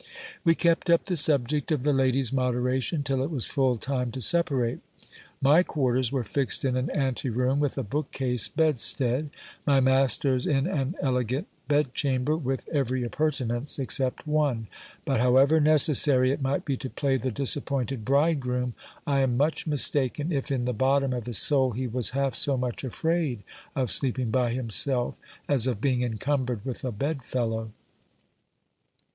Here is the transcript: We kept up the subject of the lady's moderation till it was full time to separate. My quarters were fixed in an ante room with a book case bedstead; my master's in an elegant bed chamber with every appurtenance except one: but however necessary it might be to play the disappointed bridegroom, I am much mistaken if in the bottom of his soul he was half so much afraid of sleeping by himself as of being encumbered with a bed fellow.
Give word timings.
We 0.43 0.55
kept 0.55 0.89
up 0.89 1.05
the 1.05 1.15
subject 1.15 1.71
of 1.71 1.83
the 1.83 1.93
lady's 1.93 2.33
moderation 2.33 3.03
till 3.03 3.21
it 3.23 3.29
was 3.29 3.45
full 3.45 3.77
time 3.77 4.09
to 4.13 4.19
separate. 4.19 4.79
My 5.39 5.61
quarters 5.61 6.11
were 6.11 6.23
fixed 6.23 6.65
in 6.65 6.75
an 6.75 6.89
ante 6.89 7.29
room 7.29 7.59
with 7.59 7.77
a 7.77 7.83
book 7.83 8.11
case 8.11 8.47
bedstead; 8.47 9.29
my 9.63 9.79
master's 9.79 10.47
in 10.47 10.65
an 10.65 10.95
elegant 11.03 11.45
bed 11.67 11.93
chamber 11.93 12.35
with 12.35 12.67
every 12.69 13.03
appurtenance 13.03 13.77
except 13.77 14.25
one: 14.25 14.65
but 15.05 15.19
however 15.19 15.59
necessary 15.59 16.31
it 16.31 16.41
might 16.41 16.65
be 16.65 16.75
to 16.77 16.89
play 16.89 17.15
the 17.15 17.29
disappointed 17.29 18.03
bridegroom, 18.03 18.73
I 19.05 19.19
am 19.19 19.37
much 19.37 19.67
mistaken 19.67 20.31
if 20.31 20.49
in 20.51 20.65
the 20.65 20.73
bottom 20.73 21.13
of 21.13 21.27
his 21.27 21.37
soul 21.37 21.73
he 21.73 21.85
was 21.85 22.09
half 22.17 22.33
so 22.33 22.57
much 22.57 22.83
afraid 22.83 23.43
of 23.75 23.91
sleeping 23.91 24.31
by 24.31 24.49
himself 24.53 25.13
as 25.47 25.67
of 25.67 25.79
being 25.79 26.01
encumbered 26.01 26.65
with 26.65 26.83
a 26.83 26.91
bed 26.91 27.21
fellow. 27.23 27.69